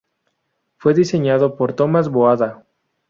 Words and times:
Fue 0.77 0.95
diseñada 0.95 1.55
por 1.55 1.73
Thomas 1.73 2.09
Boada. 2.09 2.65